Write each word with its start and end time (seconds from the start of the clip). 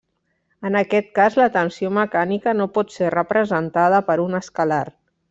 En 0.69 0.77
aquest 0.79 1.11
cas 1.19 1.35
la 1.41 1.45
tensió 1.59 1.91
mecànica 1.99 2.55
no 2.61 2.67
pot 2.79 2.95
ser 2.97 3.15
representada 3.17 4.01
per 4.09 4.17
un 4.29 4.41
escalar. 4.43 4.85